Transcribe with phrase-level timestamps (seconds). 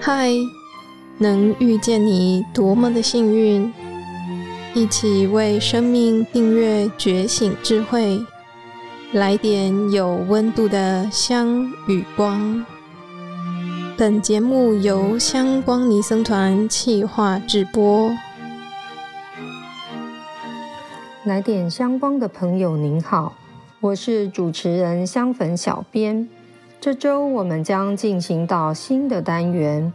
[0.00, 0.30] 嗨，
[1.18, 3.72] 能遇见你多么的幸运！
[4.74, 8.24] 一起为生命订阅觉醒智慧，
[9.12, 12.64] 来点有温度的香与光。
[13.96, 18.10] 本节目由香光尼僧团企划制播。
[21.24, 23.34] 来点香光的朋友，您好，
[23.80, 26.28] 我是主持人香粉小编。
[26.80, 29.92] 这周我们将进行到新的单元。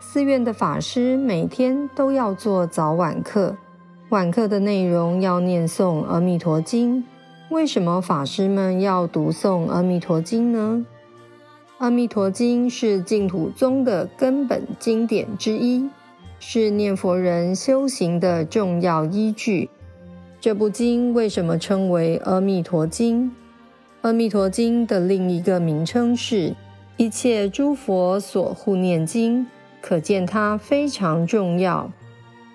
[0.00, 3.56] 寺院的法师每天都要做早晚课，
[4.08, 7.02] 晚课的内容要念诵《阿弥陀经》。
[7.50, 10.84] 为什么法师们要读诵《阿弥陀经》呢？
[11.78, 15.88] 《阿弥陀经》是净土宗的根本经典之一，
[16.40, 19.70] 是念佛人修行的重要依据。
[20.40, 23.22] 这部经为什么称为《阿弥陀经》？
[24.02, 26.54] 《阿弥陀经》的另一个名称是
[26.96, 29.44] 一切诸佛所护念经，
[29.80, 31.90] 可见它非常重要。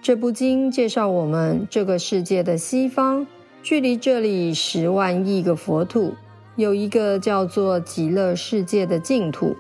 [0.02, 3.28] 这部经介绍我们这个世界的西方，
[3.62, 6.14] 距离这里十万亿个佛土，
[6.56, 9.58] 有一个叫做极乐世界的净土，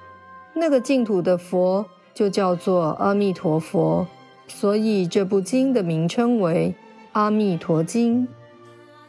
[0.53, 4.07] 那个净土的佛就叫做阿弥陀佛，
[4.47, 6.73] 所以这部经的名称为
[7.11, 8.25] 《阿弥陀经》。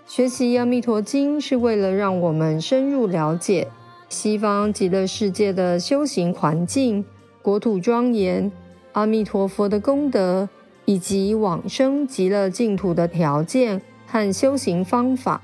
[0.06, 3.68] 学习《阿弥陀经》是为了让我们深入了解
[4.10, 7.04] 西方极乐世界的修行环境、
[7.40, 8.52] 国土庄严、
[8.92, 10.48] 阿弥陀佛的功德，
[10.84, 15.40] 以及往生极乐净土的条件和修行方法。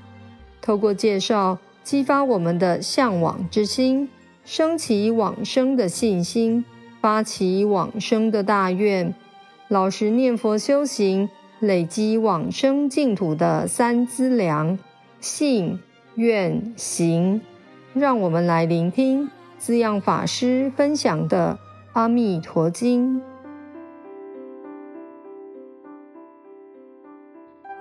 [0.61, 4.07] 透过介绍，激发我们的向往之心，
[4.45, 6.63] 升起往生的信心，
[7.01, 9.13] 发起往生的大愿，
[9.67, 11.27] 老实念佛修行。
[11.61, 14.79] 累积往生净土的三资粮：
[15.19, 15.79] 信、
[16.15, 17.39] 愿、行。
[17.93, 21.59] 让我们来聆听滋养法师分享的
[21.93, 23.21] 《阿弥陀经》。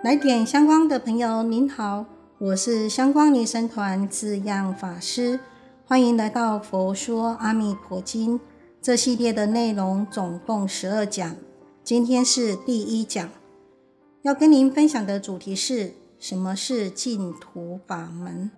[0.03, 2.05] 来点香光的朋友，您好，
[2.37, 5.41] 我是香光尼僧团滋养法师，
[5.87, 8.39] 欢迎来到《佛说阿弥陀经》
[8.83, 11.35] 这系列的内容，总共十二讲，
[11.83, 13.27] 今天是第一讲。
[14.23, 18.51] 要跟您分享的主题是什么是净土法门？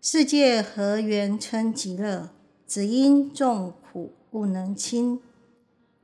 [0.00, 2.30] 世界何缘称极乐？
[2.64, 5.20] 只因众苦不能亲。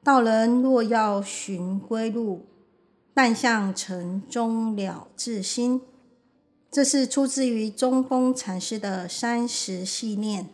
[0.03, 2.47] 道人若要寻归路。
[3.15, 5.81] 但向城中了自心，
[6.69, 10.49] 这是出自于中峰禅师的三十系念。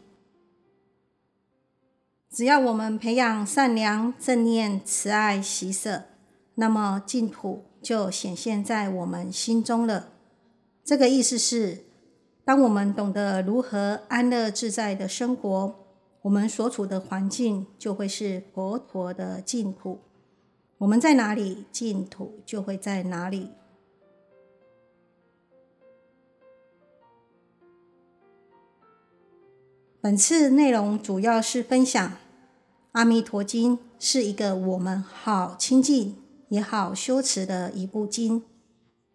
[2.31, 6.05] 只要我们培养善良、正念、慈爱、喜舍，
[6.57, 10.11] 那么净土就显现在我们心中了。
[10.85, 11.87] 这个意思是，
[12.45, 15.75] 当我们懂得如何安乐自在的生活，
[16.23, 20.01] 我们所处的环境就会是佛陀的净土。
[20.81, 23.51] 我们在哪里，净土就会在哪里。
[30.01, 32.09] 本次内容主要是分享
[32.93, 36.17] 《阿弥陀经》，是一个我们好亲近
[36.49, 38.43] 也好修持的一部经，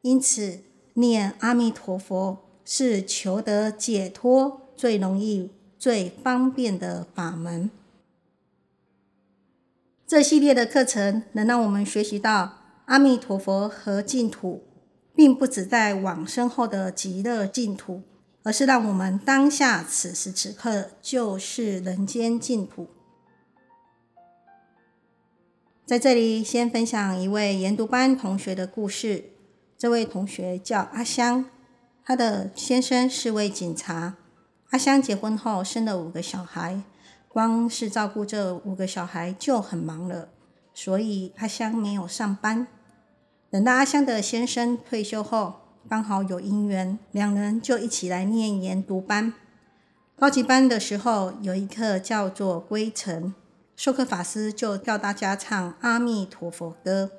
[0.01, 0.59] 因此
[0.93, 5.49] 念阿弥陀佛是求得解脱最容易、
[5.79, 7.71] 最方便的法门。
[10.07, 14.63] 这系列的课程能让我们学习到阿弥陀佛和净土，
[15.15, 18.03] 并不只在往生后的极乐净土，
[18.43, 22.87] 而是让我们当下此时此刻就是人间净土。
[25.87, 29.31] 在这里，先分享一位研读班同学的故事。
[29.75, 31.45] 这位同学叫阿香，
[32.03, 34.15] 她的先生是位警察。
[34.69, 36.83] 阿香结婚后生了五个小孩。
[37.35, 40.29] 光是照顾这五个小孩就很忙了，
[40.73, 42.65] 所以阿香没有上班。
[43.49, 45.55] 等到阿香的先生退休后，
[45.89, 49.33] 刚好有姻缘，两人就一起来念研读班。
[50.17, 53.23] 高级班的时候，有一课叫做《归程》，
[53.75, 57.11] 授课法师就教大家唱《阿弥陀佛》歌。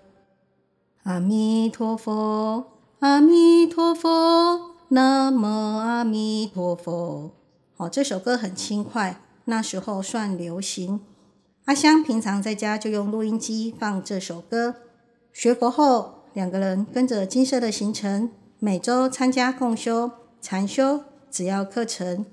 [1.03, 5.47] 阿弥陀佛，阿弥陀佛，南无
[5.77, 7.33] 阿弥陀佛。
[7.77, 9.21] 好，这首歌很轻快。
[9.47, 11.01] 那时候算流行，
[11.65, 14.75] 阿香平常在家就用录音机放这首歌。
[15.33, 20.11] 学佛后，两个人跟着金色的行程，每周参加共修、
[20.41, 22.27] 禅修，只要课程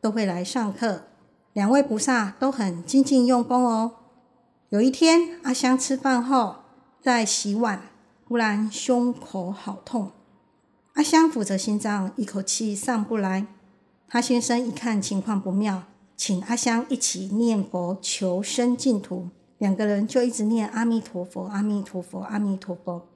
[0.00, 1.04] 都会来上课。
[1.54, 3.92] 两位菩萨都很精进用功哦。
[4.68, 6.56] 有一天，阿香吃饭后，
[7.00, 7.84] 在洗碗，
[8.26, 10.12] 忽然胸口好痛。
[10.92, 13.46] 阿香扶着心脏，一口气上不来。
[14.06, 15.84] 他先生一看情况不妙，
[16.18, 19.28] 请阿香一起念佛求生净土。
[19.58, 23.06] 两个人就一直念阿弥陀佛，阿弥陀佛，阿弥陀佛。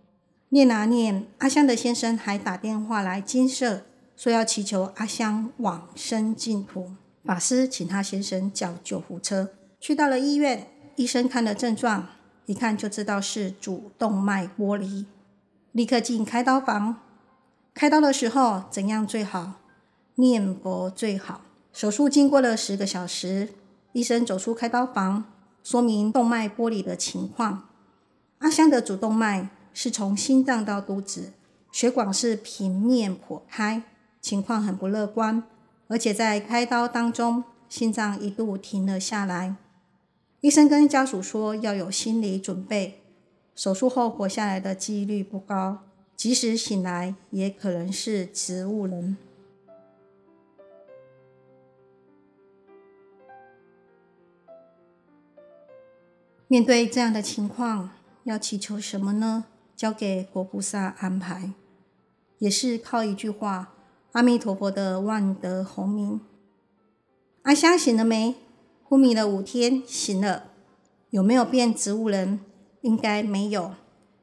[0.50, 3.82] 念啊念，阿香的先生还打电话来金舍，
[4.16, 6.92] 说要祈求阿香往生净土。
[7.24, 9.50] 法师请他先生叫救护车。
[9.80, 12.06] 去到了医院，医生看了症状，
[12.46, 15.06] 一看就知道是主动脉剥离，
[15.72, 16.98] 立刻进开刀房。
[17.74, 19.54] 开刀的时候怎样最好？
[20.14, 21.40] 念佛最好。
[21.72, 23.48] 手术经过了十个小时，
[23.92, 25.24] 医生走出开刀房，
[25.64, 27.68] 说明动脉剥离的情况。
[28.38, 31.32] 阿香的主动脉是从心脏到肚子，
[31.72, 33.82] 血管是平面破开，
[34.20, 35.44] 情况很不乐观，
[35.88, 39.56] 而且在开刀当中，心脏一度停了下来。
[40.40, 43.00] 医生跟家属说要有心理准备，
[43.54, 45.78] 手术后活下来的几率不高，
[46.16, 49.16] 即使醒来也可能是植物人。
[56.52, 57.88] 面对这样的情况，
[58.24, 59.46] 要祈求什么呢？
[59.74, 61.54] 交给佛菩萨安排，
[62.40, 63.72] 也是靠一句话：
[64.12, 66.20] 阿弥陀佛的万德洪名。
[67.44, 68.34] 阿香醒了没？
[68.84, 70.50] 昏迷了五天，醒了，
[71.08, 72.40] 有没有变植物人？
[72.82, 73.72] 应该没有，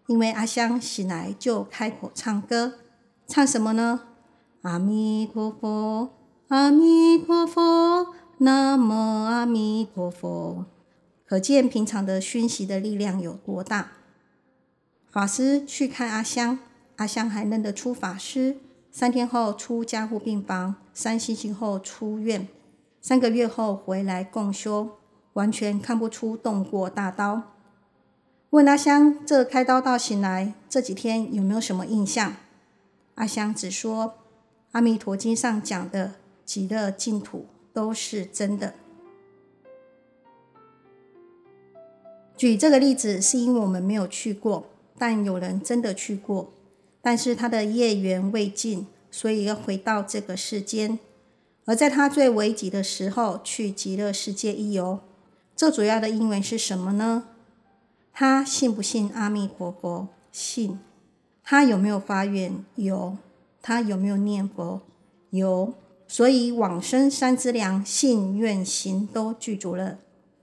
[0.05, 2.73] 因为阿香醒来就开口唱歌，
[3.27, 4.01] 唱什么呢？
[4.61, 6.11] 阿弥陀佛，
[6.49, 10.65] 阿弥陀佛，南无阿弥陀佛。
[11.29, 13.91] 可见平常的熏习的力量有多大。
[15.11, 16.57] 法师去看阿香，
[16.95, 18.57] 阿香还认得出法师。
[18.89, 22.47] 三天后出加护病房，三星期后出院。
[22.99, 24.97] 三个月后回来共修，
[25.33, 27.43] 完全看不出动过大刀。
[28.49, 32.37] 问阿香：“这开刀到醒来这几天有没有什么印象？”
[33.13, 34.05] 阿香只说
[34.71, 38.73] ：“《阿弥陀经》上讲的极乐净土都是真的。”
[42.39, 46.53] 举这个例子是因为我们没有去过，但有人真的去过，
[47.01, 50.97] 但是他的业缘未尽，所以要回到这个世间。
[51.65, 54.99] 而在他最危急的时候去极乐世界一游，
[55.53, 57.25] 这主要的因为是什么呢？
[58.13, 60.07] 他信不信阿弥陀佛？
[60.31, 60.79] 信。
[61.43, 62.63] 他有没有发愿？
[62.75, 63.17] 有。
[63.61, 64.79] 他有没有念佛？
[65.31, 65.73] 有。
[66.07, 69.99] 所以往生三资粮，信愿行都具足了。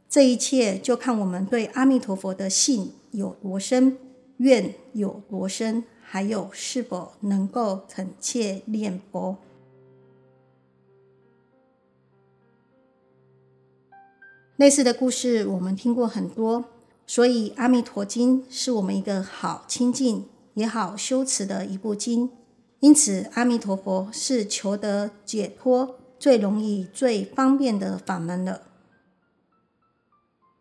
[0.08, 3.99] 这一切就看我们对阿弥陀佛的信有多深，
[4.38, 9.37] 愿有多深，还有是否能够恳切念佛。
[14.56, 16.64] 类似的故事我们听过很多，
[17.06, 20.25] 所以《阿弥陀经》是我们一个好亲近
[20.55, 22.31] 也好修持的一部经。
[22.81, 28.65] 因此，阿弥陀佛是求得解脱最容易、最方便的法门了。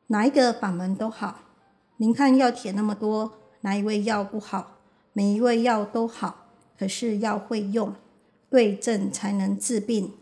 [0.07, 1.39] 哪一个法门都好，
[1.97, 4.77] 您看药帖那么多，哪一味药不好？
[5.13, 6.47] 每一味药都好，
[6.77, 7.95] 可是要会用，
[8.49, 10.13] 对症才能治病。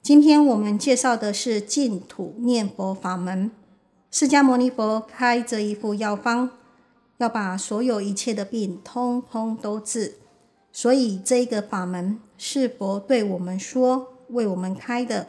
[0.00, 3.50] 今天我们介绍的是净土念佛法门。
[4.10, 6.50] 释迦牟尼佛开这一副药方，
[7.18, 10.16] 要把所有一切的病通通都治。
[10.72, 15.26] 所以这一个法门是佛对我们说，为我们开的。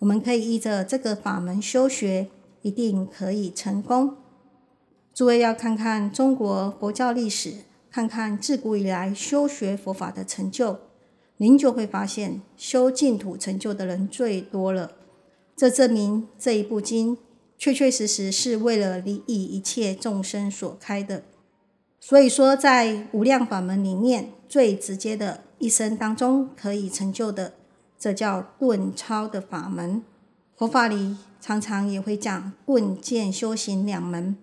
[0.00, 2.28] 我们可以依着这个法门修学，
[2.64, 4.16] 一定可以成功。
[5.12, 7.56] 诸位要看看中国佛教历史，
[7.90, 10.78] 看看自古以来修学佛法的成就。
[11.36, 14.92] 您就会发现，修净土成就的人最多了。
[15.54, 17.18] 这证明这一部经
[17.58, 21.22] 确确实实是为了利益一切众生所开的。
[22.00, 27.52] 所以说，在无量法门里面，最直接的一生当中可以成就的，
[27.98, 30.02] 这叫顿超的法门。
[30.56, 31.16] 佛法里
[31.46, 34.34] 常常也会讲棍剑修行两门，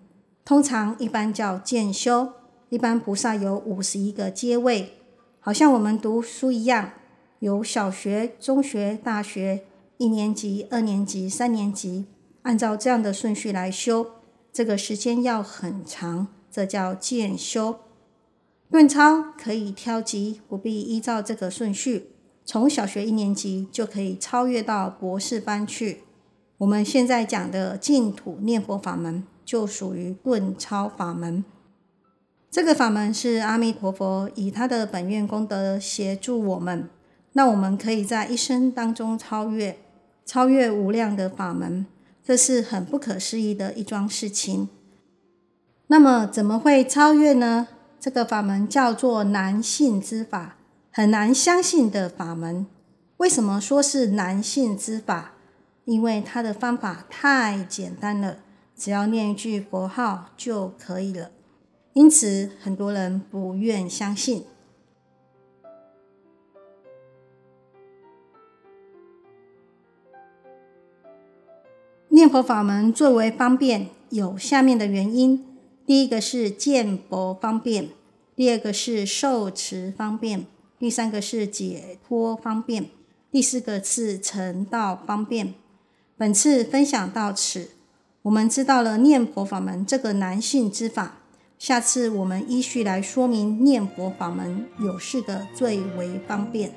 [0.44, 2.34] 通常一般叫剑修。
[2.68, 4.92] 一般菩萨有五十一个阶位。
[5.40, 6.92] 好像我们读书一样，
[7.40, 9.64] 有小学、中学、大学，
[9.96, 12.06] 一年级、二年级、三年级，
[12.42, 14.06] 按照这样的顺序来修，
[14.52, 17.80] 这个时间要很长，这叫渐修。
[18.70, 22.12] 顿超可以挑级，不必依照这个顺序，
[22.44, 26.04] 从小学一年级就可以超越到博士班去。
[26.62, 31.44] 我们现在讲的净土念佛法门，就属于顿超法门。
[32.52, 36.88] 这个法门是阿弥陀佛以他的本愿功德协助我们，
[37.32, 39.76] 那我们可以在一生当中超越，
[40.24, 41.84] 超越无量的法门，
[42.22, 44.68] 这是很不可思议的一桩事情。
[45.88, 47.66] 那么怎么会超越呢？
[47.98, 50.58] 这个法门叫做难信之法，
[50.92, 52.64] 很难相信的法门。
[53.16, 55.31] 为什么说是难信之法？
[55.84, 58.38] 因为它的方法太简单了，
[58.76, 61.30] 只要念一句佛号就可以了。
[61.94, 64.44] 因此，很多人不愿相信。
[72.08, 75.44] 念佛法门最为方便，有下面的原因：
[75.84, 77.88] 第一个是见佛方便，
[78.36, 80.46] 第二个是受持方便，
[80.78, 82.90] 第三个是解脱方便，
[83.30, 85.54] 第四个是成道方便。
[86.22, 87.70] 本次分享到此，
[88.22, 91.16] 我们知道了念佛法门这个难信之法。
[91.58, 96.70] 下次我们依序来说明念佛法门有四个最为方便。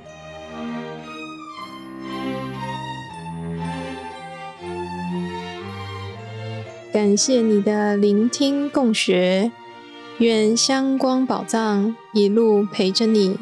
[6.92, 9.52] 感谢你的聆听共学，
[10.18, 13.38] 愿香光宝藏一路陪着你，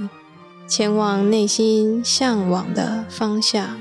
[0.67, 3.79] 前往内心向往的方向。